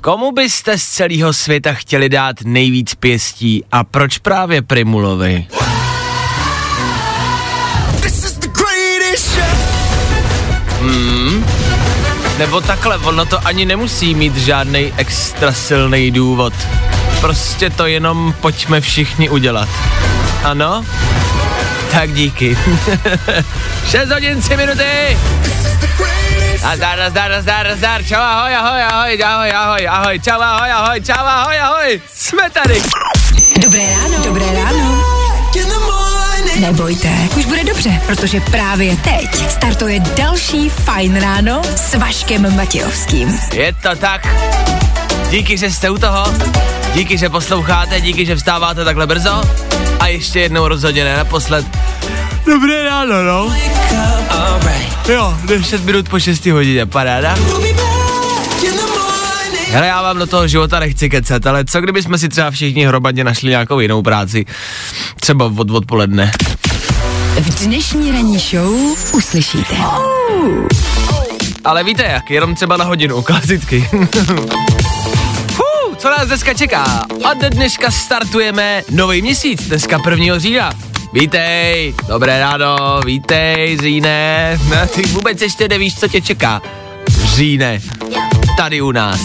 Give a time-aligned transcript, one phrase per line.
[0.00, 5.46] Komu byste z celého světa chtěli dát nejvíc pěstí a proč právě Primulovi?
[10.80, 11.44] Hmm.
[12.38, 16.52] Nebo takhle, ono to ani nemusí mít žádný extra silný důvod.
[17.20, 19.68] Prostě to jenom pojďme všichni udělat.
[20.44, 20.84] Ano?
[21.92, 22.58] Tak díky.
[23.90, 25.18] 6 hodin 3 minuty.
[26.62, 31.26] Nazdar, nazdar, nazdar, nazdar, čau, ahoj, ahoj, ahoj, ahoj, ahoj, ahoj, čau, ahoj, ahoj, čau,
[31.26, 32.82] ahoj, ahoj, jsme tady.
[33.62, 34.24] Dobré ráno.
[34.24, 35.04] Dobré ráno.
[36.60, 43.40] Nebojte, už bude dobře, protože právě teď startuje další Fajn ráno s Vaškem Matějovským.
[43.52, 44.28] Je to tak.
[45.30, 46.34] Díky, že jste u toho,
[46.94, 49.42] díky, že posloucháte, díky, že vstáváte takhle brzo
[50.00, 51.66] a ještě jednou rozhodně ne naposled.
[52.46, 53.54] Dobré ráno, no.
[55.08, 57.36] Jo, 10 minut po 6 hodině, paráda.
[59.70, 62.86] Hele, já vám do toho života nechci kecat, ale co kdyby jsme si třeba všichni
[62.86, 64.46] hromadně našli nějakou jinou práci?
[65.20, 66.32] Třeba od odpoledne.
[67.40, 68.74] V dnešní ranní show
[69.12, 69.76] uslyšíte.
[71.64, 73.88] Ale víte jak, jenom třeba na hodinu, klasicky.
[76.00, 77.04] Co nás dneska čeká?
[77.32, 80.38] Od dneška startujeme nový měsíc, dneska 1.
[80.38, 80.72] října.
[81.12, 84.58] Vítej, dobré ráno, vítej, Říne.
[84.70, 86.62] No, ty vůbec ještě nevíš, co tě čeká.
[87.24, 87.80] Říne,
[88.56, 89.20] tady u nás.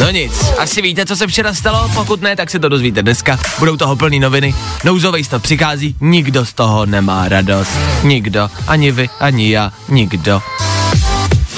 [0.00, 1.90] No nic, asi víte, co se včera stalo?
[1.94, 3.38] Pokud ne, tak se to dozvíte dneska.
[3.58, 4.54] Budou toho plný noviny.
[4.84, 7.78] Nouzový stav přichází, nikdo z toho nemá radost.
[8.02, 10.42] Nikdo, ani vy, ani já, nikdo.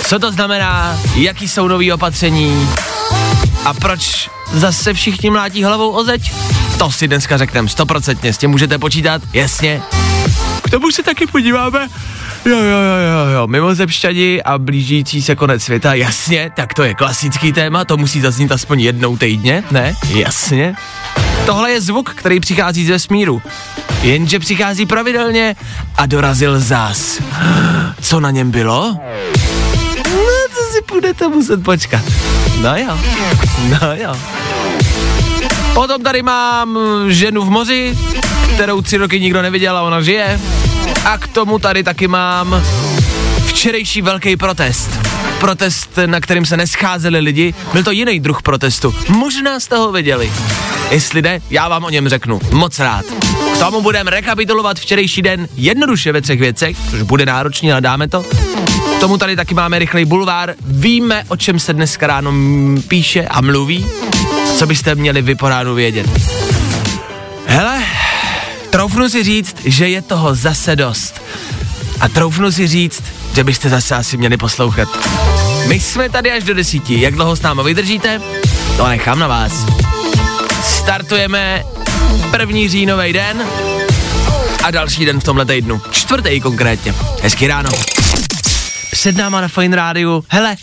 [0.06, 2.68] Co to znamená, jaký jsou nový opatření
[3.64, 6.32] a proč zase všichni mlátí hlavou o zeď?
[6.78, 9.82] To si dneska řekneme stoprocentně, s tím můžete počítat, jasně.
[10.62, 11.88] K tomu se taky podíváme.
[12.44, 16.94] Jo, jo, jo, jo, jo, mimozemšťani a blížící se konec světa, jasně, tak to je
[16.94, 19.94] klasický téma, to musí zaznít aspoň jednou týdně, ne?
[20.08, 20.74] Jasně.
[21.46, 23.42] Tohle je zvuk, který přichází ze vesmíru.
[24.02, 25.56] Jenže přichází pravidelně
[25.96, 27.20] a dorazil zás.
[28.00, 28.98] Co na něm bylo?
[29.96, 32.02] No, to si budete muset počkat.
[32.60, 32.98] No jo,
[33.70, 34.16] no jo.
[35.74, 37.98] Potom tady mám ženu v moři,
[38.54, 40.40] kterou tři roky nikdo neviděl a ona žije.
[41.04, 42.62] A k tomu tady taky mám
[43.46, 44.90] včerejší velký protest.
[45.40, 48.94] Protest, na kterým se nescházeli lidi, byl to jiný druh protestu.
[49.08, 50.32] Možná jste ho viděli.
[50.90, 52.40] Jestli ne, já vám o něm řeknu.
[52.50, 53.04] Moc rád.
[53.54, 58.08] K tomu budeme rekapitulovat včerejší den jednoduše ve třech věcech, což bude náročný, ale dáme
[58.08, 58.22] to.
[58.96, 60.54] K tomu tady taky máme rychlej bulvár.
[60.66, 62.32] Víme, o čem se dneska ráno
[62.88, 63.86] píše a mluví.
[64.56, 66.06] Co byste měli vy po ránu vědět.
[67.46, 67.82] Hele,
[68.70, 71.22] troufnu si říct, že je toho zase dost.
[72.00, 73.02] A troufnu si říct,
[73.34, 74.88] že byste zase asi měli poslouchat.
[75.68, 77.00] My jsme tady až do desíti.
[77.00, 78.20] Jak dlouho s náma vydržíte?
[78.76, 79.52] To nechám na vás.
[80.62, 81.64] Startujeme
[82.30, 83.42] první říjnový den
[84.64, 85.80] a další den v tomhle týdnu.
[85.90, 86.94] Čtvrtý konkrétně.
[87.22, 87.70] Hezký ráno.
[88.94, 90.56] Před náma na Fine Rádiu, hele,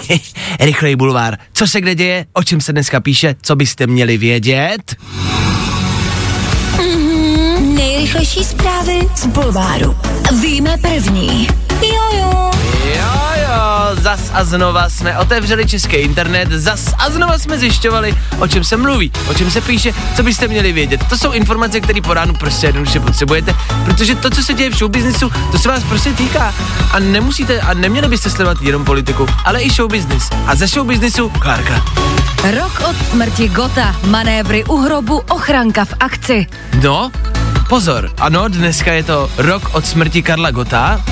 [0.60, 1.38] rychlej bulvár.
[1.52, 4.96] Co se kde děje, o čem se dneska píše, co byste měli vědět?
[8.08, 9.96] Nejrychlejší zprávy z Bulváru.
[10.40, 11.48] Víme první.
[11.82, 12.50] Jojo.
[12.84, 18.48] Jo, jo, zas a znova jsme otevřeli český internet, zas a znova jsme zjišťovali, o
[18.48, 21.04] čem se mluví, o čem se píše, co byste měli vědět.
[21.08, 23.54] To jsou informace, které po ránu prostě jednoduše potřebujete,
[23.84, 26.54] protože to, co se děje v showbiznisu, to se vás prostě týká.
[26.92, 30.30] A nemusíte a neměli byste sledovat jenom politiku, ale i showbiznis.
[30.46, 31.84] A ze showbiznisu Klárka.
[32.58, 33.96] Rok od smrti Gota.
[34.04, 36.46] Manévry u hrobu, ochranka v akci.
[36.82, 37.10] No,
[37.68, 41.04] pozor, ano, dneska je to rok od smrti Karla Gota,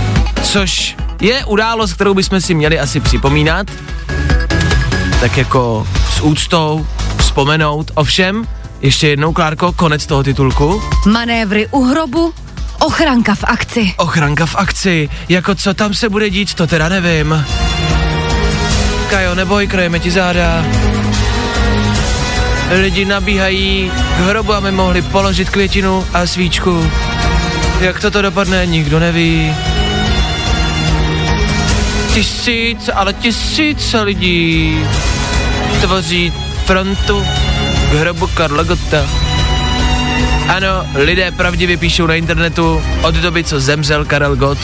[0.42, 3.66] což je událost, kterou bychom si měli asi připomínat,
[5.20, 6.86] tak jako s úctou,
[7.18, 7.90] vzpomenout.
[7.94, 8.46] Ovšem,
[8.80, 10.82] ještě jednou, Klárko, konec toho titulku.
[11.06, 12.34] Manévry u hrobu,
[12.80, 13.94] ochranka v akci.
[13.96, 17.46] Ochranka v akci, jako co tam se bude dít, to teda nevím.
[19.10, 20.64] Kajo, neboj, krajeme ti záda.
[22.70, 26.90] Lidi nabíhají k hrobu, aby mohli položit květinu a svíčku.
[27.80, 29.54] Jak toto dopadne, nikdo neví.
[32.14, 34.78] Tisíc, ale tisíce lidí
[35.80, 36.32] tvoří
[36.64, 37.26] frontu
[37.90, 39.06] k hrobu Karla Gotta.
[40.48, 44.58] Ano, lidé pravdivě píšou na internetu od doby, co zemřel Karel Gott,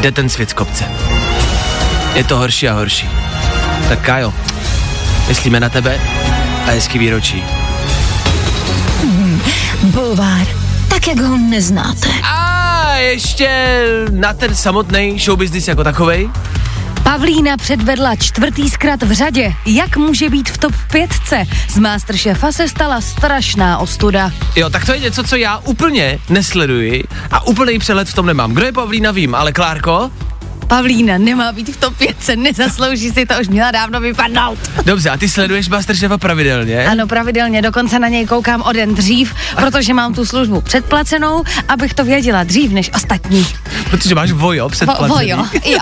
[0.00, 0.84] jde ten svět z kopce.
[2.14, 3.08] Je to horší a horší.
[3.88, 4.34] Tak Kájo,
[5.28, 6.00] myslíme na tebe
[6.66, 7.44] a hezký výročí.
[9.82, 10.46] Bulvár,
[10.88, 12.08] tak jak ho neznáte.
[12.22, 13.48] A ještě
[14.10, 16.30] na ten samotný show business jako takovej.
[17.02, 19.52] Pavlína předvedla čtvrtý zkrat v řadě.
[19.66, 21.44] Jak může být v top pětce?
[21.68, 24.32] Z Masterchefa se stala strašná ostuda.
[24.56, 28.52] Jo, tak to je něco, co já úplně nesleduji a úplný přehled v tom nemám.
[28.52, 30.10] Kdo je Pavlína, vím, ale Klárko?
[30.66, 34.58] Pavlína nemá být v top 5, nezaslouží si to, už měla dávno vypadnout.
[34.84, 36.86] Dobře, a ty sleduješ Masterchefa pravidelně?
[36.86, 41.94] Ano, pravidelně, dokonce na něj koukám o den dřív, protože mám tu službu předplacenou, abych
[41.94, 43.46] to věděla dřív než ostatní.
[43.90, 45.08] Protože máš vojo předplacený.
[45.08, 45.78] Vo, vojo, jo.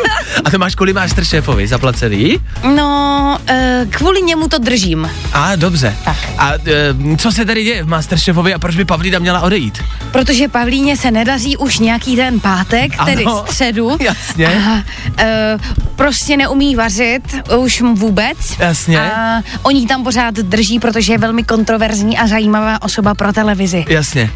[0.44, 2.38] a to máš kvůli Masterchefovi zaplacený?
[2.74, 5.10] No, e, kvůli němu to držím.
[5.32, 5.96] A dobře.
[6.04, 6.16] Tak.
[6.38, 9.82] A e, co se tady děje v Masterchefovi a proč by Pavlína měla odejít?
[10.12, 13.90] Protože Pavlíně se nedaří už nějaký ten pátek, ano, tedy středu.
[14.00, 14.27] Jasně.
[14.46, 14.84] A,
[15.18, 15.58] e,
[15.96, 17.22] prostě neumí vařit
[17.58, 18.38] už vůbec.
[18.58, 19.00] Jasně.
[19.00, 23.84] A oni tam pořád drží, protože je velmi kontroverzní a zajímavá osoba pro televizi.
[23.88, 24.30] Jasně.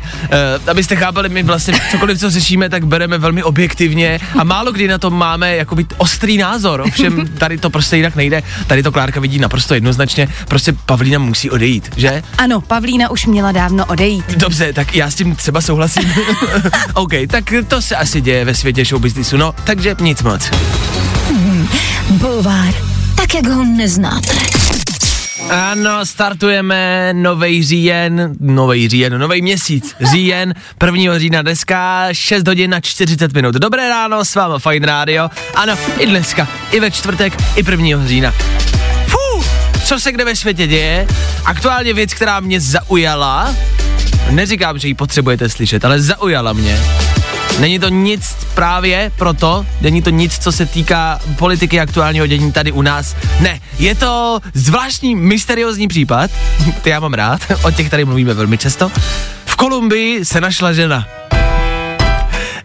[0.67, 4.89] E, abyste chápali, my vlastně cokoliv, co řešíme, tak bereme velmi objektivně a málo kdy
[4.89, 6.81] na to máme jakoby ostrý názor.
[6.81, 8.43] Ovšem tady to prostě jinak nejde.
[8.67, 10.29] Tady to Klárka vidí naprosto jednoznačně.
[10.49, 12.23] Prostě Pavlína musí odejít, že?
[12.39, 14.25] Ano, Pavlína už měla dávno odejít.
[14.37, 16.13] Dobře, tak já s tím třeba souhlasím.
[16.95, 19.37] OK, tak to se asi děje ve světě showbiznisu.
[19.37, 20.51] No, takže nic moc.
[21.29, 21.69] Hmm,
[22.11, 22.75] bulvár,
[23.15, 24.33] tak jak ho neznáte.
[25.51, 31.19] Ano, startujeme nový říjen, nový říjen, nový měsíc, říjen, 1.
[31.19, 33.55] října dneska, 6 hodin na 40 minut.
[33.55, 35.29] Dobré ráno, s vámi Fine Radio.
[35.55, 38.07] Ano, i dneska, i ve čtvrtek, i 1.
[38.07, 38.33] října.
[39.07, 39.45] Fú,
[39.85, 41.07] co se kde ve světě děje?
[41.45, 43.55] Aktuálně věc, která mě zaujala,
[44.31, 46.79] neříkám, že ji potřebujete slyšet, ale zaujala mě
[47.61, 52.73] Není to nic právě proto, není to nic, co se týká politiky aktuálního dění tady
[52.73, 53.17] u nás.
[53.41, 56.31] Ne, je to zvláštní, mysteriózní případ,
[56.83, 58.91] ty já mám rád, o těch tady mluvíme velmi často.
[59.45, 61.07] V Kolumbii se našla žena.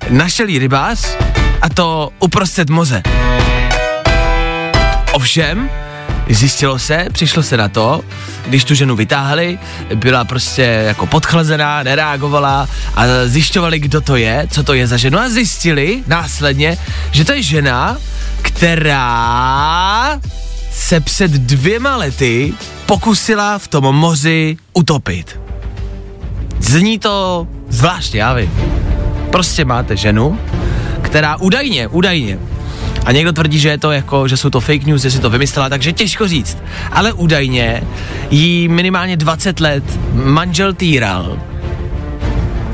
[0.10, 1.18] Našel jí rybář
[1.62, 3.04] a to uprostřed moře.
[5.14, 5.70] Ovšem,
[6.30, 8.02] Zjistilo se, přišlo se na to,
[8.46, 9.60] když tu ženu vytáhli,
[9.96, 15.20] byla prostě jako podchlazená, nereagovala a zjišťovali, kdo to je, co to je za ženu
[15.20, 16.78] a zjistili následně,
[17.12, 17.98] že to je žena,
[18.42, 20.20] která
[20.72, 22.54] se před dvěma lety
[22.86, 25.40] pokusila v tom moři utopit.
[26.60, 28.52] Zní to zvláštně, já vím.
[29.32, 30.40] Prostě máte ženu,
[31.02, 32.40] která údajně, údajně
[33.08, 35.30] a někdo tvrdí, že je to jako, že jsou to fake news, že si to
[35.30, 36.58] vymyslela, takže těžko říct.
[36.92, 37.84] Ale údajně
[38.32, 39.84] jí minimálně 20 let
[40.14, 41.40] manžel týral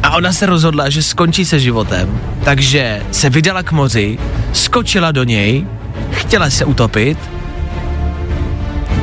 [0.04, 4.18] a ona se rozhodla, že skončí se životem, takže se vydala k moři,
[4.54, 5.68] skočila do něj,
[6.12, 7.18] chtěla se utopit,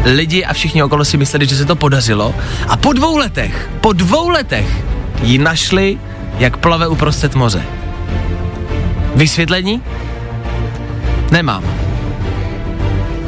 [0.05, 2.35] lidi a všichni okolo si mysleli, že se to podařilo
[2.69, 4.85] a po dvou letech, po dvou letech
[5.23, 5.99] ji našli,
[6.39, 7.63] jak plave uprostřed moře.
[9.15, 9.83] Vysvětlení?
[11.31, 11.65] Nemám.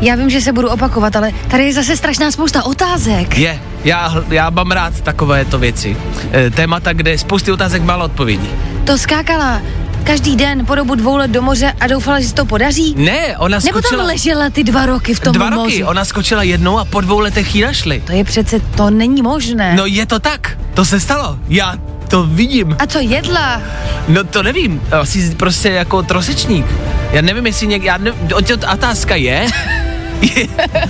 [0.00, 3.38] Já vím, že se budu opakovat, ale tady je zase strašná spousta otázek.
[3.38, 5.96] Je, já, já mám rád takovéto věci.
[6.32, 8.48] E, témata, kde spousty otázek, málo odpovědí.
[8.84, 9.62] To skákala
[10.04, 12.94] každý den po dobu dvou let do moře a doufala, že se to podaří?
[12.98, 13.80] Ne, ona skočila...
[13.90, 15.84] Nebo tam ležela ty dva roky v tom Dva roky, moři?
[15.84, 18.02] ona skočila jednou a po dvou letech ji našli.
[18.06, 19.74] To je přece, to není možné.
[19.76, 21.38] No je to tak, to se stalo.
[21.48, 21.74] Já
[22.08, 22.76] to vidím.
[22.78, 23.62] A co jedla?
[24.08, 26.66] No to nevím, asi prostě jako trosečník.
[27.12, 28.30] Já nevím, jestli někdy, já nevím,
[28.72, 29.46] otázka je,
[30.20, 30.46] je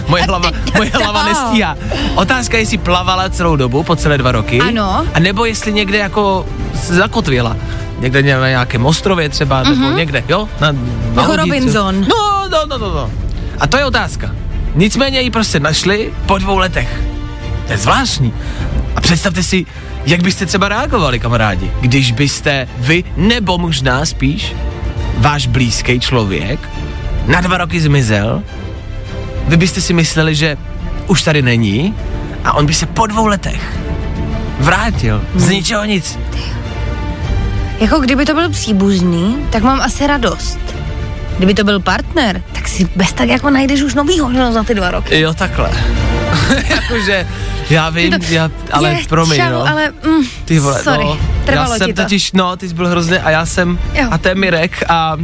[0.09, 1.76] moje hlava, moje hlava nestíhá.
[2.14, 4.61] Otázka je, jestli plavala celou dobu, po celé dva roky.
[4.61, 5.07] Ano.
[5.14, 7.57] A nebo jestli někde jako zakotvila.
[7.99, 9.71] Někde na nějakém ostrově třeba, mm-hmm.
[9.71, 9.97] nebo mhm.
[9.97, 10.49] někde, jo?
[10.61, 10.73] Na,
[11.14, 12.00] na jako Robinson.
[12.00, 13.11] No, no, no, no, no.
[13.59, 14.31] A to je otázka.
[14.75, 17.02] Nicméně ji prostě našli po dvou letech.
[17.67, 18.35] To je zvláštní.
[18.97, 19.67] A představte si,
[20.07, 24.55] jak byste třeba reagovali, kamarádi, když byste vy, nebo možná spíš,
[25.19, 26.69] váš blízký člověk
[27.26, 28.42] na dva roky zmizel,
[29.49, 30.57] vy byste si mysleli, že
[31.07, 31.95] už tady není
[32.45, 33.78] a on by se po dvou letech
[34.61, 35.52] vrátil z hmm.
[35.52, 36.19] ničeho nic.
[37.81, 40.59] Jako kdyby to byl příbuzný, tak mám asi radost.
[41.37, 44.75] Kdyby to byl partner, tak si bez tak jako najdeš už novýho že, za ty
[44.75, 45.21] dva roky.
[45.21, 45.71] Jo, takhle.
[46.69, 47.26] Jakože,
[47.71, 49.69] já vím, to, já, ale je, promiň, čau, no.
[49.69, 52.02] ale, mm, ty vole, sorry, no, trvalo já jsem to.
[52.02, 54.09] totiž, no, ty jsi byl hrozně a já jsem, jo.
[54.11, 55.16] a to je Mirek a...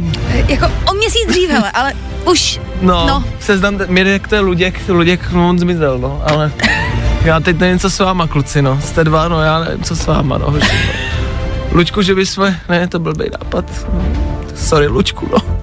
[0.47, 1.93] Jako o měsíc dřív, hele, ale
[2.25, 3.23] už No, No.
[3.39, 6.51] seznam, mě to je Luděk, Luděk, no on zmizel, no, ale
[7.23, 10.05] já teď nevím, co s váma, kluci, no, jste dva, no, já nevím, co s
[10.05, 11.09] váma, no, hoši, no.
[11.71, 14.01] Luďku, že bychom, ne, to byl blbý nápad, no.
[14.55, 15.58] sorry, Luďku, no.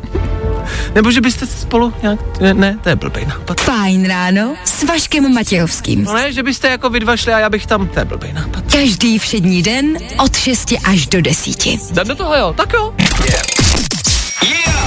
[0.94, 3.60] Nebo že byste se spolu nějak, ne, ne, to je blbý nápad.
[3.60, 6.04] Fajn ráno s Vaškem Matějovským.
[6.04, 8.32] No ne, že byste jako vy dva šli a já bych tam, to je blbý
[8.32, 8.64] nápad.
[8.72, 11.66] Každý všední den od 6 až do 10.
[11.66, 12.94] Jdem do toho, jo, tak jo.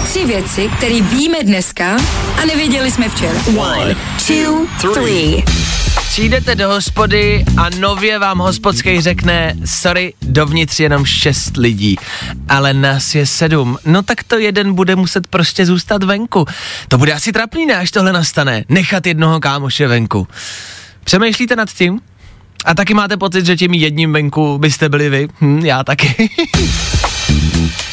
[0.09, 1.97] Tři věci, které víme dneska
[2.41, 3.39] a nevěděli jsme včera.
[3.57, 3.95] One,
[4.27, 5.43] two, three.
[6.09, 11.95] Přijdete do hospody a nově vám hospodský řekne, sorry, dovnitř jenom šest lidí,
[12.49, 13.77] ale nás je sedm.
[13.85, 16.45] No tak to jeden bude muset prostě zůstat venku.
[16.87, 18.63] To bude asi trapný, ne, až tohle nastane.
[18.69, 20.27] Nechat jednoho kámoše venku.
[21.03, 21.99] Přemýšlíte nad tím?
[22.65, 25.27] A taky máte pocit, že tím jedním venku byste byli vy?
[25.41, 26.29] Hm, já taky.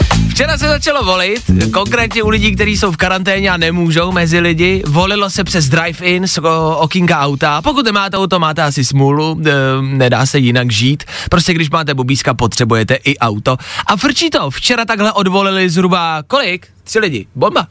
[0.37, 4.83] Včera se začalo volit, konkrétně u lidí, kteří jsou v karanténě a nemůžou mezi lidi.
[4.87, 7.63] Volilo se přes drive-in z o- okýnka auta.
[7.63, 9.53] Pokud nemáte auto, máte asi smůlu, e,
[9.83, 11.05] nedá se jinak žít.
[11.31, 13.57] Prostě když máte bubíska, potřebujete i auto.
[13.87, 16.67] A frčí to, včera takhle odvolili zhruba kolik?
[16.85, 17.27] Tři lidi.
[17.35, 17.67] Bomba.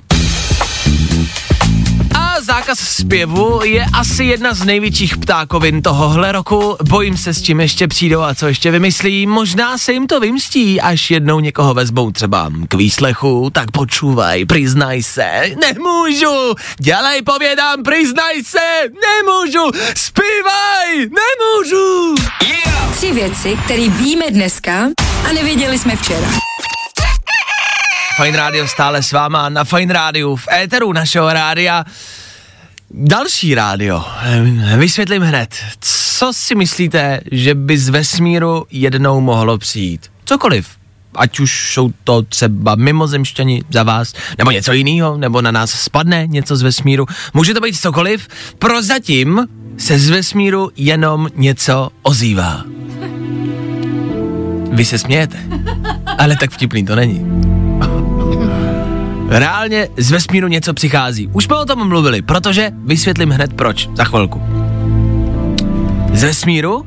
[2.45, 6.77] Zákaz zpěvu je asi jedna z největších ptákovin tohohle roku.
[6.83, 9.27] Bojím se, s čím ještě přijdou a co ještě vymyslí.
[9.27, 13.49] Možná se jim to vymstí, až jednou někoho vezmou třeba k výslechu.
[13.53, 15.41] Tak počúvaj, přiznaj se.
[15.61, 16.55] Nemůžu!
[16.79, 18.81] Dělej, povědám, přiznaj se!
[19.07, 19.71] Nemůžu!
[19.97, 20.97] Zpívaj!
[20.97, 22.15] Nemůžu!
[22.93, 24.89] Tři věci, které víme dneska
[25.29, 26.27] a nevěděli jsme včera.
[28.23, 31.83] Fine Radio stále s váma na Fine Radio v éteru našeho rádia.
[32.91, 34.03] Další rádio.
[34.21, 35.55] Ehm, Vysvětlím hned.
[35.79, 40.11] Co si myslíte, že by z vesmíru jednou mohlo přijít?
[40.25, 40.67] Cokoliv.
[41.15, 46.27] Ať už jsou to třeba mimozemšťani za vás, nebo něco jiného, nebo na nás spadne
[46.27, 47.05] něco z vesmíru.
[47.33, 48.27] Může to být cokoliv.
[48.59, 52.63] Prozatím se z vesmíru jenom něco ozývá.
[54.71, 55.37] Vy se smějete,
[56.17, 57.25] ale tak vtipný to není.
[59.27, 61.27] Reálně z vesmíru něco přichází.
[61.27, 64.41] Už jsme o tom mluvili, protože vysvětlím hned proč, za chvilku.
[66.13, 66.85] Z vesmíru,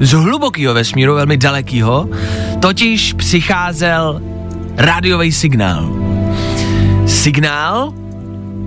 [0.00, 2.08] z hlubokého vesmíru, velmi dalekého,
[2.60, 4.22] totiž přicházel
[4.76, 5.90] rádiový signál.
[7.06, 7.92] Signál,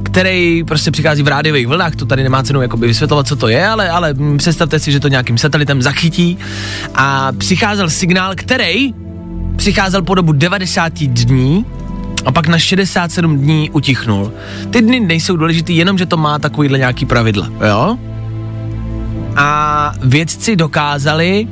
[0.03, 3.67] který prostě přichází v rádiových vlnách, to tady nemá cenu jakoby vysvětlovat, co to je,
[3.67, 6.37] ale, ale představte si, že to nějakým satelitem zachytí
[6.95, 8.93] a přicházel signál, který
[9.55, 11.65] přicházel po dobu 90 dní
[12.27, 14.33] a pak na 67 dní utichnul.
[14.69, 17.97] Ty dny nejsou důležitý, jenom že to má takovýhle nějaký pravidla, jo?
[19.35, 21.47] A vědci dokázali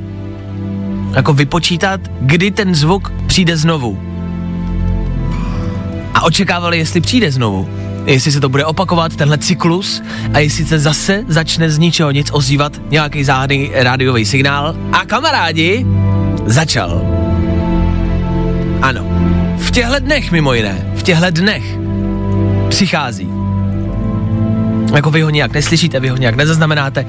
[1.12, 4.00] jako vypočítat, kdy ten zvuk přijde znovu.
[6.14, 7.68] A očekávali, jestli přijde znovu.
[8.06, 10.02] Jestli se to bude opakovat, tenhle cyklus,
[10.34, 14.76] a jestli se zase začne z ničeho nic ozývat nějaký záhadný rádiový signál.
[14.92, 15.86] A kamarádi,
[16.46, 17.02] začal.
[18.82, 19.15] Ano.
[19.76, 21.64] V těchto dnech mimo jiné, v těchto dnech
[22.68, 23.28] přichází.
[24.94, 27.06] Jako vy ho nějak neslyšíte, vy ho nějak nezaznamenáte,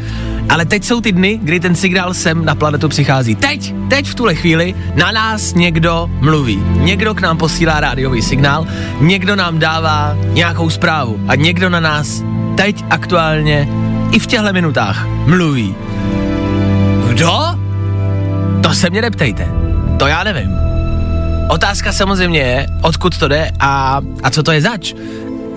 [0.50, 3.36] ale teď jsou ty dny, kdy ten signál sem na planetu přichází.
[3.36, 6.64] Teď, teď v tuhle chvíli na nás někdo mluví.
[6.68, 8.68] Někdo k nám posílá rádiový signál,
[9.00, 12.24] někdo nám dává nějakou zprávu a někdo na nás
[12.58, 13.70] teď aktuálně
[14.12, 15.76] i v těchto minutách mluví.
[17.10, 17.32] Kdo?
[18.62, 19.48] To se mě neptejte.
[19.98, 20.67] To já nevím.
[21.48, 24.94] Otázka samozřejmě je, odkud to jde a, a co to je zač.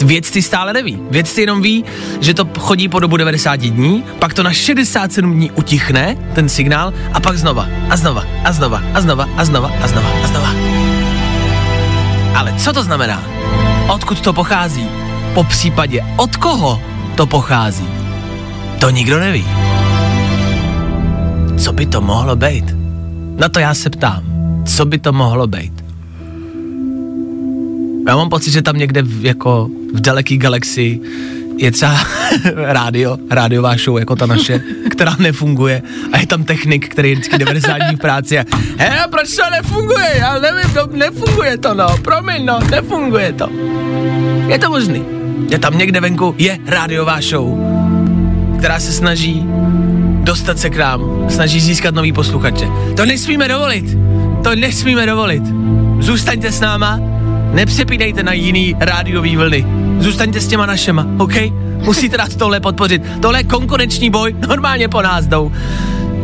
[0.04, 0.98] Vědci stále neví.
[1.10, 1.84] Vědci jenom ví,
[2.20, 6.92] že to chodí po dobu 90 dní, pak to na 67 dní utichne, ten signál,
[7.12, 10.50] a pak znova, a znova, a znova, a znova, a znova, a znova, a znova.
[12.34, 13.22] Ale co to znamená?
[13.88, 14.88] Odkud to pochází?
[15.34, 16.82] Po případě od koho
[17.16, 17.88] to pochází?
[18.80, 19.44] To nikdo neví.
[21.58, 22.64] Co by to mohlo být?
[23.36, 24.22] Na to já se ptám.
[24.66, 25.79] Co by to mohlo být?
[28.10, 31.00] Já mám pocit, že tam někde v, jako v daleký galaxii
[31.56, 31.96] je třeba
[32.56, 37.38] rádio, rádiová show jako ta naše, která nefunguje a je tam technik, který je vždycky
[37.38, 38.44] 90 dní v práci a
[38.76, 43.48] he, proč to nefunguje, já nevím, to nefunguje to no, promiň no, nefunguje to.
[44.46, 45.04] Je to možný.
[45.50, 47.58] Je tam někde venku, je rádiová show,
[48.58, 49.44] která se snaží
[50.22, 52.68] dostat se k nám, snaží získat nový posluchače.
[52.96, 53.84] To nesmíme dovolit,
[54.42, 55.42] to nesmíme dovolit.
[56.00, 57.09] Zůstaňte s náma,
[57.52, 59.66] nepřepínejte na jiný rádiový vlny.
[59.98, 61.34] Zůstaňte s těma našema, OK?
[61.76, 63.02] Musíte nás tohle podpořit.
[63.22, 65.52] Tohle je konkurenční boj, normálně po nás jdou.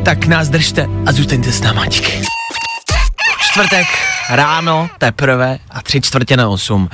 [0.04, 2.23] Tak nás držte a zůstaňte s náma, díky.
[3.40, 3.87] čtvrtek
[4.30, 6.88] ráno teprve a tři čtvrtě na osm.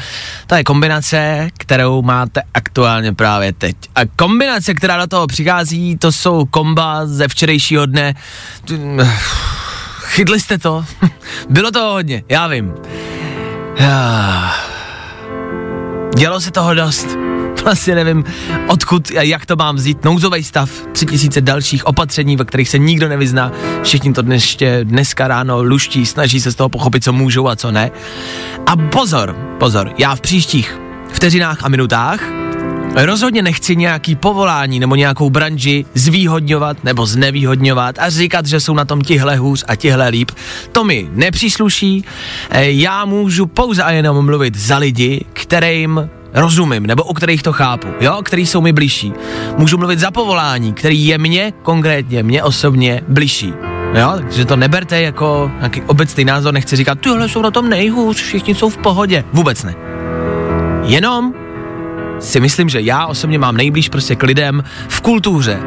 [0.47, 3.77] To je kombinace, kterou máte aktuálně právě teď.
[3.95, 8.15] A kombinace, která do toho přichází, to jsou komba ze včerejšího dne.
[10.01, 10.85] Chytli jste to?
[11.49, 12.75] Bylo to hodně, já vím.
[16.17, 17.07] Dělo se toho dost.
[17.65, 18.25] Vlastně nevím,
[18.69, 20.05] odkud a jak to mám vzít.
[20.05, 23.53] Nouzový stav, tři tisíce dalších opatření, ve kterých se nikdo nevyzná.
[23.83, 27.71] Všichni to dnes, dneska ráno luští, snaží se z toho pochopit, co můžou a co
[27.71, 27.91] ne.
[28.67, 30.79] A pozor, pozor, já v příštích
[31.13, 32.42] vteřinách a minutách
[32.95, 38.85] Rozhodně nechci nějaký povolání nebo nějakou branži zvýhodňovat nebo znevýhodňovat a říkat, že jsou na
[38.85, 40.31] tom tihle hůř a tihle líp.
[40.73, 42.05] To mi nepřísluší.
[42.51, 47.53] E, já můžu pouze a jenom mluvit za lidi, kterým rozumím, nebo o kterých to
[47.53, 49.13] chápu, jo, který jsou mi blížší.
[49.57, 53.53] Můžu mluvit za povolání, který je mně konkrétně, mně osobně blížší.
[53.95, 58.23] Jo, takže to neberte jako nějaký obecný názor, nechci říkat, tyhle jsou na tom nejhůř,
[58.23, 59.25] všichni jsou v pohodě.
[59.33, 59.75] Vůbec ne.
[60.85, 61.35] Jenom
[62.23, 65.61] si myslím, že já osobně mám nejblíž prostě k lidem v kultuře.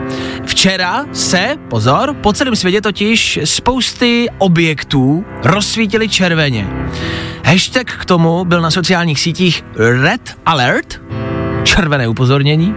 [0.45, 6.67] Včera se, pozor, po celém světě totiž spousty objektů rozsvítily červeně.
[7.45, 9.63] Hashtag k tomu byl na sociálních sítích
[10.01, 11.01] Red Alert,
[11.63, 12.75] červené upozornění,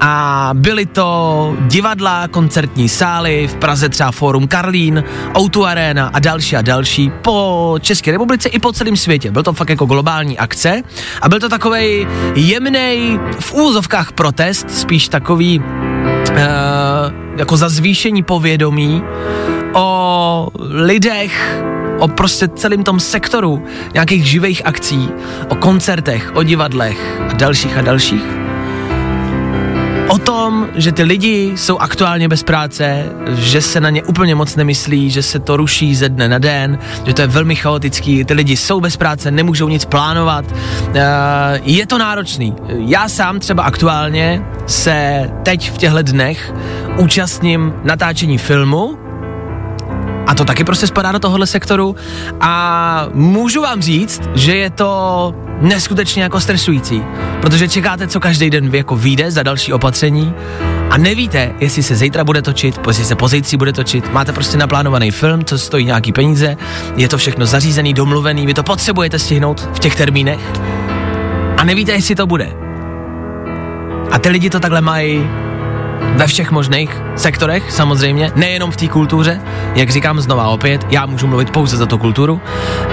[0.00, 5.04] a byly to divadla, koncertní sály, v Praze třeba Fórum Karlín,
[5.38, 9.30] Outu Arena a další a další po České republice i po celém světě.
[9.30, 10.82] Byl to fakt jako globální akce
[11.22, 16.36] a byl to takový jemný v úzovkách protest, spíš takový uh,
[17.36, 19.02] jako za zvýšení povědomí
[19.72, 21.64] o lidech,
[21.98, 25.08] o prostě celém tom sektoru nějakých živých akcí,
[25.48, 28.45] o koncertech, o divadlech a dalších a dalších
[30.26, 33.04] tom, že ty lidi jsou aktuálně bez práce,
[33.34, 36.78] že se na ně úplně moc nemyslí, že se to ruší ze dne na den,
[37.04, 40.96] že to je velmi chaotický, ty lidi jsou bez práce, nemůžou nic plánovat, uh,
[41.62, 42.54] je to náročný.
[42.68, 46.54] Já sám třeba aktuálně se teď v těchto dnech
[46.98, 48.98] účastním natáčení filmu,
[50.26, 51.96] a to taky prostě spadá do tohohle sektoru.
[52.40, 57.02] A můžu vám říct, že je to neskutečně jako stresující,
[57.40, 60.34] protože čekáte, co každý den jako vyjde za další opatření
[60.90, 65.10] a nevíte, jestli se zítra bude točit, jestli se pozítří bude točit, máte prostě naplánovaný
[65.10, 66.56] film, co stojí nějaký peníze,
[66.96, 70.40] je to všechno zařízený, domluvený, vy to potřebujete stihnout v těch termínech
[71.56, 72.52] a nevíte, jestli to bude.
[74.10, 75.28] A ty lidi to takhle mají
[76.16, 79.40] ve všech možných sektorech, samozřejmě, nejenom v té kultuře,
[79.74, 82.40] jak říkám znova opět, já můžu mluvit pouze za tu kulturu.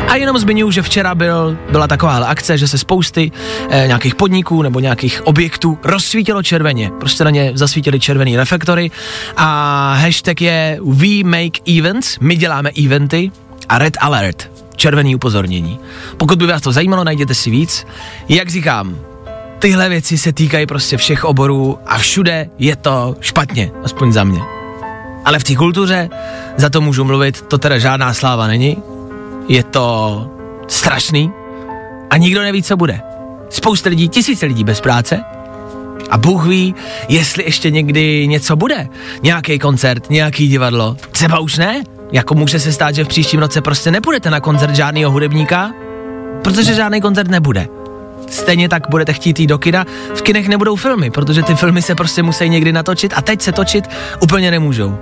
[0.07, 3.31] A jenom zmiňuji, že včera byl, byla taková akce, že se spousty
[3.69, 6.91] eh, nějakých podniků nebo nějakých objektů rozsvítilo červeně.
[6.99, 8.91] Prostě na ně zasvítili červený reflektory
[9.37, 13.31] a hashtag je We Make Events, my děláme eventy
[13.69, 15.79] a Red Alert, červený upozornění.
[16.17, 17.85] Pokud by vás to zajímalo, najděte si víc.
[18.29, 18.97] Jak říkám,
[19.63, 24.41] tyhle věci se týkají prostě všech oborů a všude je to špatně, aspoň za mě.
[25.25, 26.09] Ale v té kultuře,
[26.57, 28.77] za to můžu mluvit, to teda žádná sláva není.
[29.47, 30.27] Je to
[30.67, 31.31] strašný
[32.09, 33.01] a nikdo neví, co bude.
[33.49, 35.23] Spousta lidí, tisíce lidí bez práce
[36.09, 36.75] a Bůh ví,
[37.07, 38.89] jestli ještě někdy něco bude.
[39.21, 40.97] Nějaký koncert, nějaký divadlo.
[41.11, 41.83] Třeba už ne.
[42.11, 45.71] Jako může se stát, že v příštím roce prostě nepůjdete na koncert žádného hudebníka,
[46.41, 47.67] protože žádný koncert nebude.
[48.33, 51.95] Stejně tak budete chtít jít do kina, v kinech nebudou filmy, protože ty filmy se
[51.95, 54.99] prostě musí někdy natočit a teď se točit úplně nemůžou.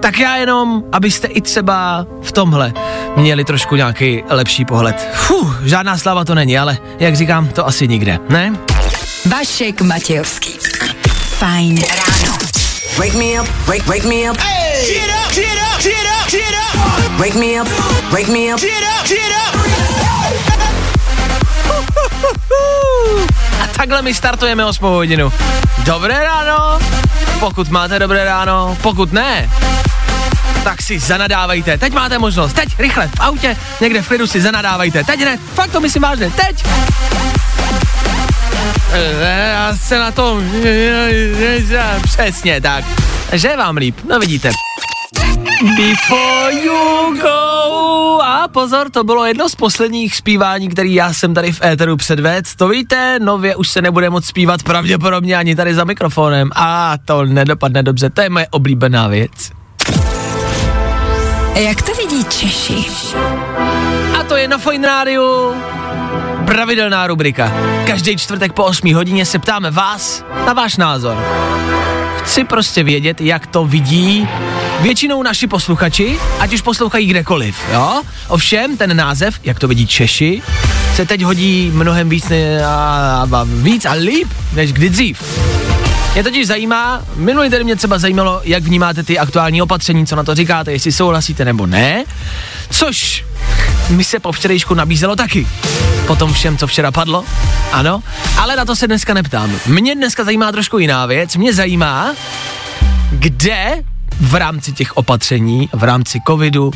[0.00, 2.72] Tak já jenom, abyste i třeba v tomhle
[3.16, 5.08] měli trošku nějaký lepší pohled.
[5.12, 8.52] Fuh, žádná slava to není, ale jak říkám, to asi nikde, ne?
[9.26, 10.50] Vašek Matějovský.
[11.38, 12.38] Fajn ráno.
[12.98, 14.36] Wake me up, wake, wake me up.
[14.36, 14.94] Hey.
[14.94, 17.20] Get up, get up, get up, get up.
[17.20, 17.68] Wake me up,
[18.12, 18.60] wake me up.
[18.60, 20.93] Get up, get up.
[23.62, 25.32] A takhle my startujeme 8 hodinu.
[25.84, 26.78] Dobré ráno,
[27.40, 29.50] pokud máte dobré ráno, pokud ne,
[30.64, 31.78] tak si zanadávejte.
[31.78, 35.04] Teď máte možnost, teď, rychle, v autě, někde v klidu si zanadávejte.
[35.04, 36.64] Teď ne, fakt to myslím vážně, teď.
[38.92, 40.50] Eh, já se na tom...
[42.02, 42.84] Přesně tak.
[43.32, 44.50] Že vám líp, no vidíte.
[45.76, 47.53] Before you go.
[48.22, 52.48] A pozor, to bylo jedno z posledních zpívání, který já jsem tady v éteru předvedl.
[52.56, 56.50] To víte, nově už se nebude moc zpívat pravděpodobně ani tady za mikrofonem.
[56.54, 59.50] A to nedopadne dobře, to je moje oblíbená věc.
[61.54, 62.84] Jak to vidí Češi?
[64.20, 65.54] A to je na Fine Radio.
[66.46, 67.52] Pravidelná rubrika.
[67.86, 71.16] Každý čtvrtek po 8 hodině se ptáme vás na váš názor.
[72.16, 74.28] Chci prostě vědět, jak to vidí
[74.80, 78.02] většinou naši posluchači, ať už poslouchají kdekoliv, jo?
[78.28, 80.42] Ovšem, ten název, jak to vidí Češi,
[80.94, 85.22] se teď hodí mnohem víc, ne, a, a, víc a líp, než kdy dřív.
[86.14, 90.24] Mě totiž zajímá, minulý den mě třeba zajímalo, jak vnímáte ty aktuální opatření, co na
[90.24, 92.04] to říkáte, jestli souhlasíte nebo ne,
[92.70, 93.24] což
[93.88, 95.46] mi se po včerejšku nabízelo taky.
[96.06, 97.24] Po tom všem, co včera padlo,
[97.72, 98.02] ano,
[98.38, 99.52] ale na to se dneska neptám.
[99.66, 102.14] Mě dneska zajímá trošku jiná věc, mě zajímá,
[103.10, 103.82] kde
[104.20, 106.70] v rámci těch opatření, v rámci covidu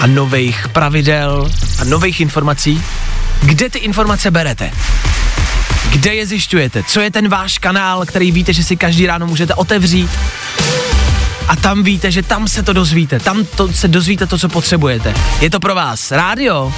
[0.00, 2.82] a nových pravidel a nových informací,
[3.42, 4.70] kde ty informace berete?
[5.90, 6.82] Kde je zjišťujete?
[6.82, 10.10] Co je ten váš kanál, který víte, že si každý ráno můžete otevřít?
[11.48, 15.14] A tam víte, že tam se to dozvíte, tam to se dozvíte to, co potřebujete.
[15.40, 16.72] Je to pro vás rádio,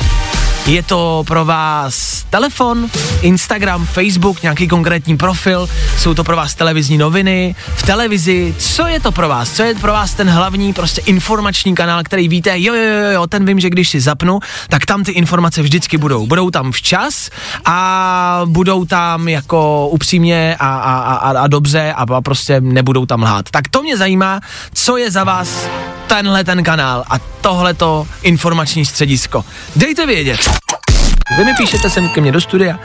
[0.66, 6.98] je to pro vás telefon, Instagram, Facebook, nějaký konkrétní profil, jsou to pro vás televizní
[6.98, 9.52] noviny, v televizi, co je to pro vás?
[9.52, 13.26] Co je pro vás ten hlavní prostě informační kanál, který víte, jo, jo, jo, jo,
[13.26, 16.26] ten vím, že když si zapnu, tak tam ty informace vždycky budou.
[16.26, 17.30] Budou tam včas
[17.64, 23.50] a budou tam jako upřímně a, a, a, a dobře a prostě nebudou tam lhát.
[23.50, 24.40] Tak to mě zajímá,
[24.74, 25.68] co je za vás
[26.06, 29.44] tenhle ten kanál a tohleto informační středisko.
[29.76, 30.63] Dejte vědět.
[31.36, 32.78] Vy mi píšete sem ke mně do studia.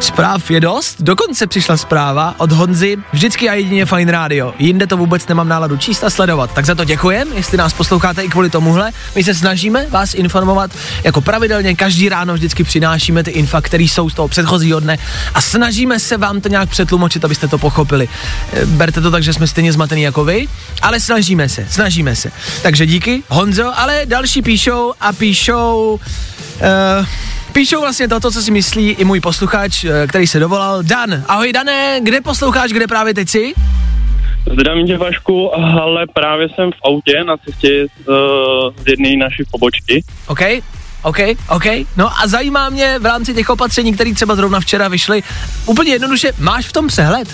[0.00, 0.96] Zpráv je dost.
[1.00, 4.54] Dokonce přišla zpráva od Honzy, vždycky a jedině Fine Radio.
[4.58, 6.54] Jinde to vůbec nemám náladu číst a sledovat.
[6.54, 8.90] Tak za to děkujem, jestli nás posloucháte i kvůli tomuhle.
[9.14, 10.70] My se snažíme vás informovat
[11.04, 14.98] jako pravidelně, každý ráno vždycky přinášíme ty infa, které jsou z toho předchozího dne
[15.34, 18.08] a snažíme se vám to nějak přetlumočit, abyste to pochopili.
[18.52, 20.48] E, berte to tak, že jsme stejně zmatený jako vy,
[20.82, 22.32] ale snažíme se, snažíme se.
[22.62, 26.00] Takže díky, Honzo, ale další píšou a píšou...
[27.00, 27.06] Uh,
[27.56, 30.82] Píšou vlastně to, co si myslí i můj posluchač, eh, který se dovolal.
[30.82, 33.52] Dan, ahoj Dané, kde posloucháš, kde právě teď jsi?
[34.52, 39.42] Zdravím tě Vašku, ale právě jsem v autě na cestě z, eh, z jedné naší
[39.50, 40.04] pobočky.
[40.26, 40.40] OK,
[41.02, 41.64] OK, OK.
[41.96, 45.22] No a zajímá mě v rámci těch opatření, které třeba zrovna včera vyšly,
[45.66, 47.28] úplně jednoduše, máš v tom přehled?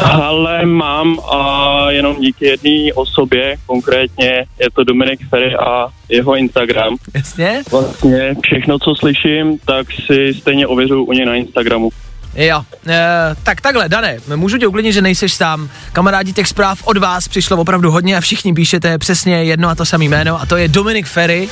[0.00, 6.96] Ale mám a jenom díky jedné osobě, konkrétně je to Dominik Ferry a jeho Instagram.
[7.14, 7.62] Jasně?
[7.70, 11.90] Vlastně všechno, co slyším, tak si stejně ověřuju u něj na Instagramu.
[12.36, 15.68] Jo, e, tak takhle, Dané, můžu tě uklidnit, že nejseš sám.
[15.92, 19.84] Kamarádi těch zpráv od vás přišlo opravdu hodně a všichni píšete přesně jedno a to
[19.84, 21.48] samé jméno a to je Dominik Ferry,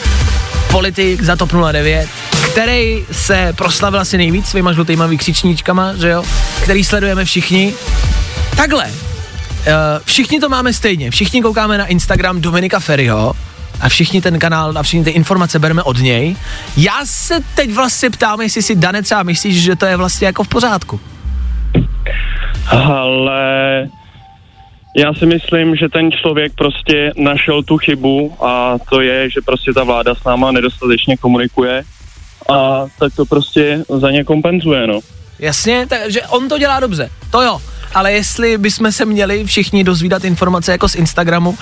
[0.71, 2.09] politik za TOP 09,
[2.53, 6.25] který se proslavil asi nejvíc svýma žlutýma vykřičníčkama, že jo,
[6.63, 7.75] který sledujeme všichni.
[8.57, 8.93] Takhle, uh,
[10.05, 13.35] všichni to máme stejně, všichni koukáme na Instagram Dominika Ferryho
[13.83, 16.37] a všichni ten kanál a všichni ty informace bereme od něj.
[16.77, 20.45] Já se teď vlastně ptám, jestli si Dane třeba myslíš, že to je vlastně jako
[20.45, 21.01] v pořádku.
[22.67, 23.89] Ale
[24.97, 29.73] já si myslím, že ten člověk prostě našel tu chybu a to je, že prostě
[29.73, 31.83] ta vláda s náma nedostatečně komunikuje
[32.53, 35.01] a tak to prostě za ně kompenzuje, no.
[35.39, 37.61] Jasně, takže on to dělá dobře, to jo
[37.95, 41.57] ale jestli bychom se měli všichni dozvídat informace jako z Instagramu uh,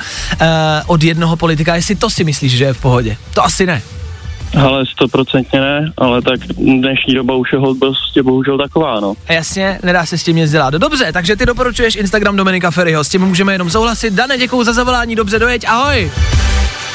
[0.87, 3.17] od jednoho politika, jestli to si myslíš, že je v pohodě?
[3.35, 3.83] To asi ne.
[4.63, 9.15] Ale stoprocentně ne, ale tak dnešní doba už je prostě bohužel taková, no.
[9.29, 10.75] Jasně, nedá se s tím nic dělat.
[10.75, 14.15] Dobře, takže ty doporučuješ Instagram Dominika Ferryho, s tím můžeme jenom souhlasit.
[14.15, 16.11] Dane, děkuji za zavolání, dobře dojeď, ahoj.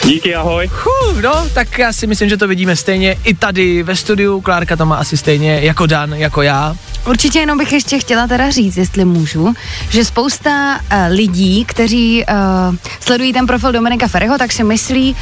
[0.04, 0.70] Díky, ahoj.
[0.84, 4.42] Huh, no, tak já si myslím, že to vidíme stejně i tady ve studiu.
[4.42, 6.76] Klárka to má asi stejně jako Dan, jako já.
[7.08, 9.54] Určitě jenom bych ještě chtěla teda říct, jestli můžu,
[9.90, 15.16] že spousta uh, lidí, kteří uh, sledují ten profil Dominika Ferryho, tak si myslí,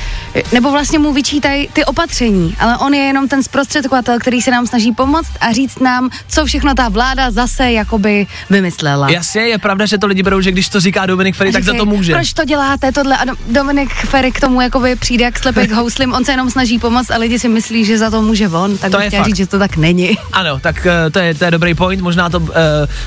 [0.52, 4.68] nebo vlastně mu vyčítají ty opatření, ale on je jenom ten zprostředkovatel, který se nám
[4.68, 9.10] snaží pomoct a říct nám, co všechno ta vláda zase jakoby vymyslela.
[9.10, 11.74] Jasně, je pravda, že to lidi berou, že když to říká Dominik Ferry, tak za
[11.74, 12.14] to může.
[12.14, 13.18] Proč to děláte tohle?
[13.18, 17.12] A Dominik Ferry k tomu jakoby přijde jak slepek houslim, on se jenom snaží pomoct
[17.12, 19.48] a lidi si myslí, že za to může on, tak to bych chtěla říct, že
[19.48, 20.18] to tak není.
[20.34, 22.50] Ano, tak uh, to je, to je dobrý point, možná to, uh,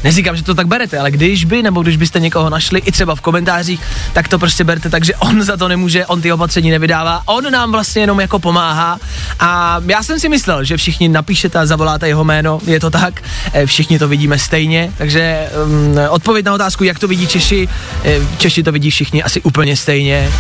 [0.05, 3.15] neříkám, že to tak berete, ale když by, nebo když byste někoho našli, i třeba
[3.15, 3.81] v komentářích,
[4.13, 7.73] tak to prostě berte, takže on za to nemůže, on ty opatření nevydává, on nám
[7.73, 8.99] vlastně jenom jako pomáhá.
[9.41, 13.23] A já jsem si myslel, že všichni napíšete a zavoláte jeho jméno, je to tak,
[13.53, 17.69] eh, všichni to vidíme stejně, takže um, odpověď na otázku, jak to vidí Češi,
[18.05, 20.31] eh, Češi to vidí všichni asi úplně stejně.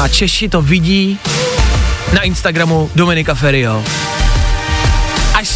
[0.00, 1.18] A Češi to vidí
[2.12, 4.29] na Instagramu Dominika až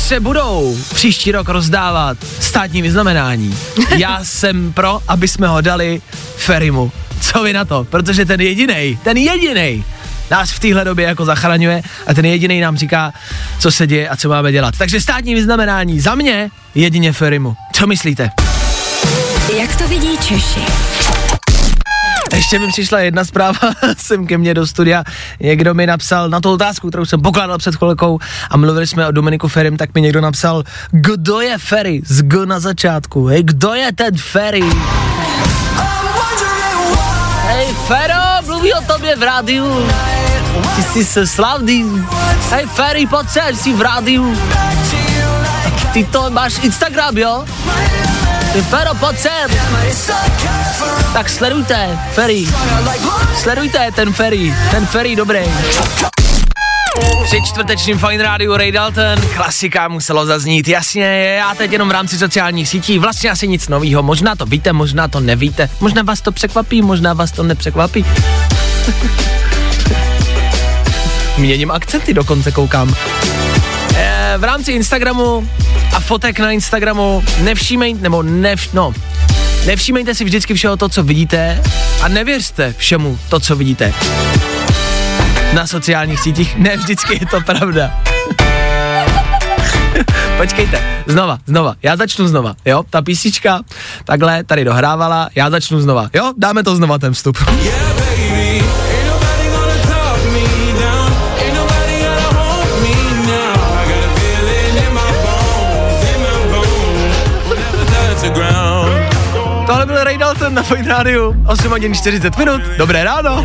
[0.05, 3.59] se budou příští rok rozdávat státní vyznamenání,
[3.97, 6.03] já jsem pro, aby jsme ho dali
[6.37, 6.93] Ferimu.
[7.21, 7.85] Co vy na to?
[7.85, 9.85] Protože ten jediný, ten jediný
[10.31, 13.13] nás v téhle době jako zachraňuje a ten jediný nám říká,
[13.59, 14.75] co se děje a co máme dělat.
[14.79, 17.57] Takže státní vyznamenání za mě jedině Ferimu.
[17.73, 18.31] Co myslíte?
[19.59, 20.61] Jak to vidí Češi?
[22.35, 23.59] Ještě mi přišla jedna zpráva
[23.97, 25.05] sem ke mně do studia.
[25.41, 28.19] Někdo mi napsal na tu otázku, kterou jsem pokládal před chvilkou
[28.51, 32.47] a mluvili jsme o Dominiku Ferim, tak mi někdo napsal, kdo je Ferry z G
[32.47, 33.27] na začátku.
[33.27, 34.65] Hej, kdo je ten Ferry?
[37.47, 39.87] Hej, Fero, mluví o tobě v rádiu.
[40.77, 42.07] Ty jsi se slavný.
[42.51, 44.39] Hej, Ferry, pojď sem, jsi v rádiu.
[45.93, 47.45] Ty to máš Instagram, jo?
[48.63, 49.51] Fero, pojď sem.
[51.13, 52.45] Tak sledujte, Ferry.
[53.37, 55.39] Sledujte ten Ferry, ten Ferry dobrý.
[57.25, 61.05] Při čtvrtečním Fine Radio Ray Dalton, klasika muselo zaznít, jasně,
[61.39, 65.09] já teď jenom v rámci sociálních sítí, vlastně asi nic novýho, možná to víte, možná
[65.09, 68.07] to nevíte, možná vás to překvapí, možná vás to nepřekvapí.
[71.39, 72.95] Měním akcenty dokonce, koukám.
[74.37, 75.49] V rámci Instagramu
[75.93, 77.25] a fotek na Instagramu.
[77.43, 78.95] Nevšímej, nebo nevš, no,
[79.67, 81.63] nevšímejte si vždycky všeho to, co vidíte
[82.03, 83.95] a nevěřte všemu to, co vidíte.
[85.53, 86.57] Na sociálních sítích.
[86.57, 88.03] Ne vždycky je to pravda.
[90.37, 93.61] Počkejte, znova, znova, já začnu znova, jo, ta písnička
[94.05, 97.39] takhle tady dohrávala, já začnu znova, jo, dáme to znova ten vstup.
[109.85, 113.45] Tohle byl Ray Dalton na Fine Radio, 8 hodin 40 minut, dobré ráno.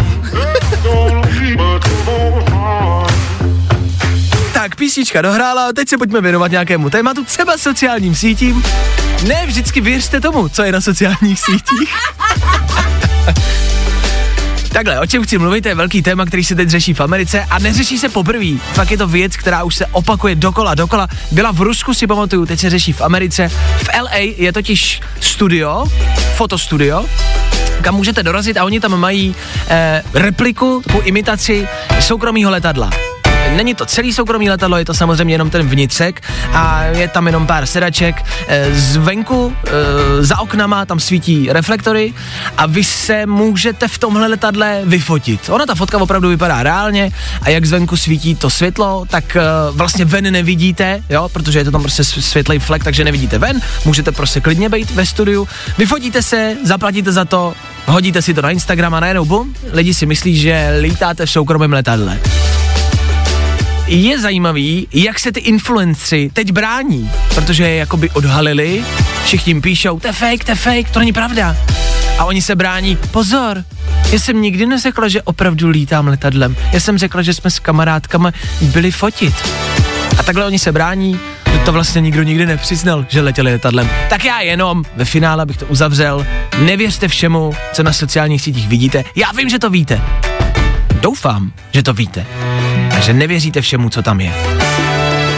[4.53, 8.63] Tak, písnička dohrála, teď se pojďme věnovat nějakému tématu, třeba sociálním sítím.
[9.27, 11.95] Ne vždycky věřte tomu, co je na sociálních sítích.
[14.69, 17.59] Takhle, o čem chci mluvit, je velký téma, který se teď řeší v Americe a
[17.59, 18.57] neřeší se poprvé.
[18.73, 21.07] Fakt je to věc, která už se opakuje dokola, dokola.
[21.31, 23.49] Byla v Rusku, si pamatuju, teď se řeší v Americe.
[23.77, 25.85] V LA je totiž studio,
[26.39, 27.05] fotostudio,
[27.81, 29.35] kam můžete dorazit a oni tam mají
[29.67, 31.67] eh, repliku, takovou imitaci
[31.99, 33.08] soukromého letadla.
[33.55, 36.21] Není to celý soukromý letadlo, je to samozřejmě jenom ten vnitřek
[36.53, 38.25] a je tam jenom pár sedaček.
[38.47, 42.13] E, zvenku, e, za oknama tam svítí reflektory
[42.57, 45.49] a vy se můžete v tomhle letadle vyfotit.
[45.49, 50.05] Ona ta fotka opravdu vypadá reálně a jak zvenku svítí to světlo, tak e, vlastně
[50.05, 54.41] ven nevidíte, jo, protože je to tam prostě světlej flek, takže nevidíte ven, můžete prostě
[54.41, 57.53] klidně být ve studiu, vyfotíte se, zaplatíte za to,
[57.85, 61.73] hodíte si to na Instagram a najednou bum, lidi si myslí, že lítáte v soukromém
[61.73, 62.19] letadle
[63.89, 68.83] je zajímavý, jak se ty influencři teď brání, protože je jakoby odhalili,
[69.23, 71.55] všichni jim píšou, to je fake, to je fake, to není pravda.
[72.17, 73.63] A oni se brání, pozor,
[74.11, 76.55] já jsem nikdy neřekla, že opravdu lítám letadlem.
[76.71, 79.35] Já jsem řekla, že jsme s kamarádkama byli fotit.
[80.17, 81.19] A takhle oni se brání,
[81.65, 83.89] to vlastně nikdo nikdy nepřiznal, že letěli letadlem.
[84.09, 86.25] Tak já jenom ve finále bych to uzavřel.
[86.59, 89.03] Nevěřte všemu, co na sociálních sítích vidíte.
[89.15, 90.01] Já vím, že to víte.
[91.01, 92.25] Doufám, že to víte.
[92.99, 94.33] Takže nevěříte všemu, co tam je.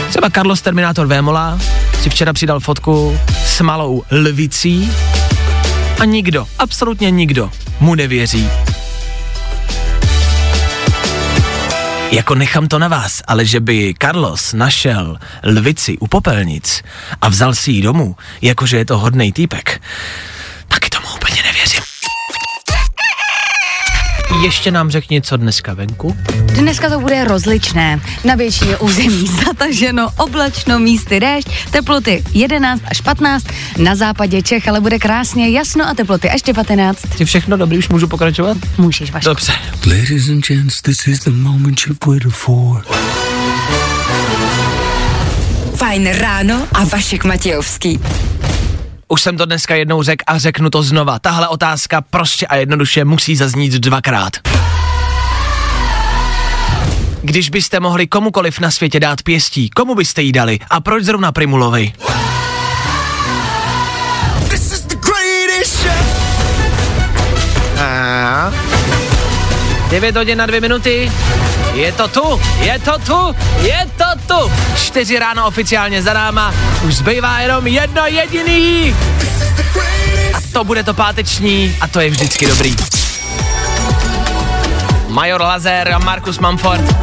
[0.08, 1.58] Třeba Carlos Terminator Vémola
[2.02, 4.90] si včera přidal fotku s malou lvicí
[6.00, 8.48] a nikdo, absolutně nikdo mu nevěří.
[12.10, 16.82] Jako nechám to na vás, ale že by Carlos našel lvici u popelnic
[17.20, 19.82] a vzal si ji domů, jakože je to hodnej týpek,
[24.42, 26.16] ještě nám řekni, co dneska venku.
[26.44, 28.00] Dneska to bude rozličné.
[28.24, 33.46] Na většině území zataženo, oblačno, místy déšť, teploty 11 až 15,
[33.78, 37.20] na západě Čech ale bude krásně jasno a teploty až 19.
[37.20, 38.56] Je všechno dobrý, už můžu pokračovat?
[38.78, 39.28] Můžeš, Vašku.
[39.28, 39.52] Dobře.
[39.86, 42.84] Ladies and gents, this is the moment you've waited for.
[45.76, 48.00] Fajn ráno a Vašek Matějovský.
[49.12, 51.18] Už jsem to dneska jednou řekl a řeknu to znova.
[51.18, 54.36] Tahle otázka prostě a jednoduše musí zaznít dvakrát.
[57.22, 61.32] Když byste mohli komukoliv na světě dát pěstí, komu byste jí dali a proč zrovna
[61.32, 61.92] Primulovi?
[69.92, 71.12] 9 hodin na 2 minuty.
[71.74, 74.52] Je to tu, je to tu, je to tu.
[74.76, 76.54] Čtyři ráno oficiálně za náma.
[76.82, 78.96] Už zbývá jenom jedno jediný.
[80.34, 82.76] A to bude to páteční a to je vždycky dobrý.
[85.08, 86.96] Major Lazer a Markus Mumford.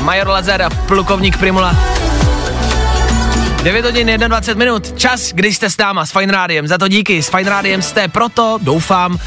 [0.00, 1.76] Major Lazer a plukovník Primula.
[3.62, 6.68] 9 hodin 21 minut, čas, kdy jste s náma s Fine Rádiem.
[6.68, 9.18] Za to díky, s Fine Rádiem jste proto, doufám,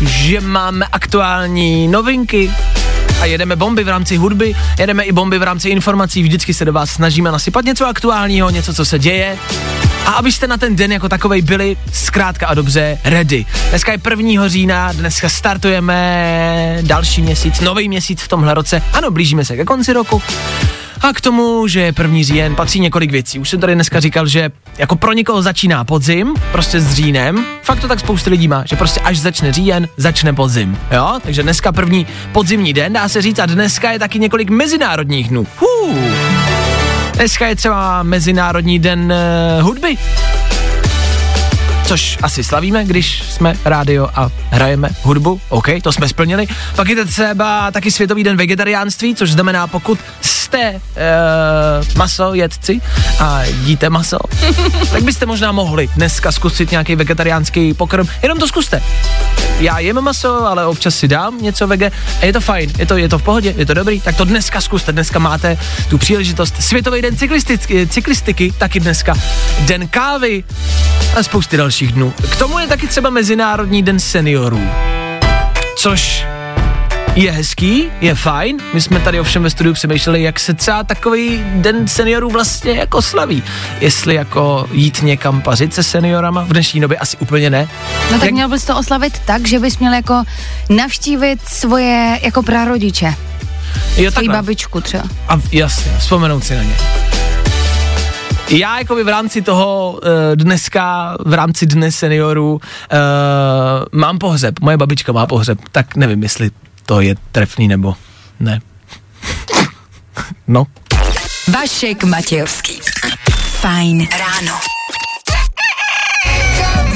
[0.00, 2.50] že máme aktuální novinky,
[3.20, 6.72] a jedeme bomby v rámci hudby, jedeme i bomby v rámci informací, vždycky se do
[6.72, 9.38] vás snažíme nasypat něco aktuálního, něco, co se děje.
[10.06, 13.46] a abyste na ten den jako takovej byli zkrátka a dobře ready.
[13.70, 14.48] Dneska je 1.
[14.48, 18.82] října, dneska startujeme další měsíc, nový měsíc v tomhle roce.
[18.92, 20.22] Ano, blížíme se ke konci roku.
[21.02, 23.38] A k tomu, že je první říjen, patří několik věcí.
[23.38, 27.46] Už jsem tady dneska říkal, že jako pro někoho začíná podzim, prostě s říjnem.
[27.62, 30.78] Fakt to tak spousta lidí má, že prostě až začne říjen, začne podzim.
[30.90, 35.28] Jo, takže dneska první podzimní den, dá se říct, a dneska je taky několik mezinárodních
[35.28, 35.46] dnů.
[35.58, 35.98] Hů.
[37.14, 39.12] Dneska je třeba Mezinárodní den
[39.58, 39.96] uh, hudby
[41.90, 46.46] což asi slavíme, když jsme rádio a hrajeme hudbu, OK, to jsme splnili.
[46.76, 49.98] Pak je to třeba taky Světový den vegetariánství, což znamená, pokud
[50.50, 52.80] jste uh, maso jedci
[53.18, 54.18] a jíte maso,
[54.92, 58.06] tak byste možná mohli dneska zkusit nějaký vegetariánský pokrm.
[58.22, 58.82] Jenom to zkuste.
[59.60, 62.96] Já jem maso, ale občas si dám něco vege a je to fajn, je to,
[62.96, 64.92] je to v pohodě, je to dobrý, tak to dneska zkuste.
[64.92, 65.58] Dneska máte
[65.88, 66.62] tu příležitost.
[66.62, 69.14] Světový den cyklistiky, cyklistiky taky dneska.
[69.60, 70.44] Den kávy
[71.16, 72.12] a spousty dalších dnů.
[72.30, 74.70] K tomu je taky třeba Mezinárodní den seniorů.
[75.76, 76.26] Což
[77.14, 78.56] je hezký, je fajn.
[78.74, 83.02] My jsme tady ovšem ve studiu přemýšleli, jak se třeba takový den seniorů vlastně jako
[83.02, 83.42] slaví.
[83.80, 87.68] Jestli jako jít někam pařit se seniorama, v dnešní době asi úplně ne.
[88.12, 90.22] No tak Jak- měl bys to oslavit tak, že bys měl jako
[90.68, 93.14] navštívit svoje jako prarodiče,
[93.96, 94.34] jo, takhle.
[94.34, 95.04] babičku třeba.
[95.28, 96.74] A jasně, vzpomenout si na ně.
[98.48, 102.60] Já jako by v rámci toho uh, dneska, v rámci dne seniorů, uh,
[103.92, 104.54] mám pohřeb.
[104.60, 106.50] Moje babička má pohřeb, tak nevím, jestli
[106.86, 107.94] to je trefný nebo
[108.40, 108.60] ne.
[110.46, 110.66] No.
[111.52, 112.80] Vašek Matějovský.
[113.60, 114.60] Fajn ráno.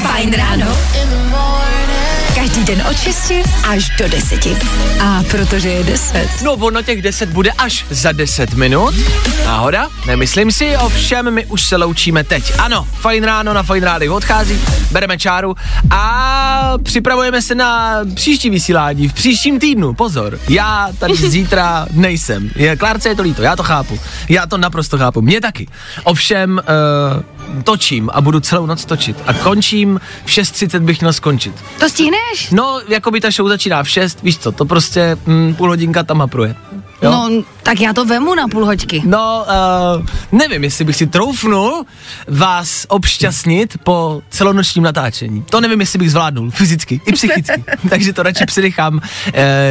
[0.02, 0.76] Fajn ráno.
[2.44, 3.32] Každý den od 6
[3.68, 4.46] až do 10.
[5.00, 6.28] A protože je 10.
[6.42, 8.94] No, ono těch 10 bude až za 10 minut.
[9.44, 9.88] Náhoda?
[10.06, 12.52] Nemyslím si, ovšem my už se loučíme teď.
[12.58, 15.54] Ano, fajn ráno na fajn rádiu odchází, bereme čáru
[15.90, 19.94] a připravujeme se na příští vysílání v příštím týdnu.
[19.94, 22.50] Pozor, já tady zítra nejsem.
[22.56, 24.00] Je, Klárce je to líto, já to chápu.
[24.28, 25.66] Já to naprosto chápu, mě taky.
[26.02, 26.60] Ovšem,
[27.16, 27.22] uh,
[27.64, 29.16] točím a budu celou noc točit.
[29.26, 31.54] A končím v 6.30 bych měl skončit.
[31.80, 32.50] To stihneš?
[32.50, 36.02] No, jako by ta show začíná v 6, víš co, to prostě mm, půl hodinka
[36.02, 36.54] tam hapruje.
[37.02, 37.10] Jo?
[37.10, 37.30] No,
[37.62, 39.02] tak já to vemu na půl hoďky.
[39.04, 39.46] No,
[39.98, 41.84] uh, nevím, jestli bych si troufnul
[42.28, 45.44] vás obšťastnit po celonočním natáčení.
[45.50, 47.64] To nevím, jestli bych zvládnul fyzicky i psychicky.
[47.88, 49.00] Takže to radši přenechám uh,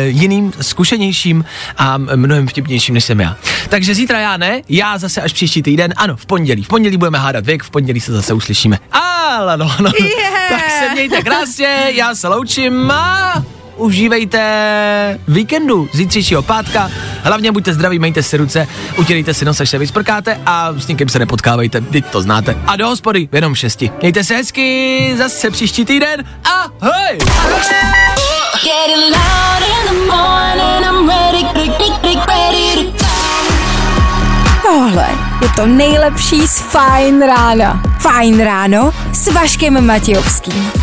[0.05, 1.45] jiným, zkušenějším
[1.77, 3.37] a mnohem vtipnějším, než jsem já.
[3.69, 6.63] Takže zítra já ne, já zase až příští týden, ano, v pondělí.
[6.63, 8.79] V pondělí budeme hádat věk, v pondělí se zase uslyšíme.
[8.91, 9.91] Ale no, no.
[9.99, 10.49] Yeah.
[10.49, 13.43] Tak se mějte krásně, já se loučím a
[13.75, 16.91] užívejte víkendu zítřejšího pátka.
[17.23, 21.09] Hlavně buďte zdraví, majte si ruce, utělejte si nos, až se vysprkáte a s někým
[21.09, 22.57] se nepotkávejte, teď to znáte.
[22.67, 23.91] A do hospody jenom v šesti.
[24.01, 26.23] Mějte se hezky, zase příští týden.
[26.43, 27.17] Ahoj!
[27.17, 28.59] To
[34.63, 35.07] Tohle
[35.41, 37.81] je to nejlepší z Fajn rána.
[37.99, 40.82] Fajn ráno s Vaškem Matějovským.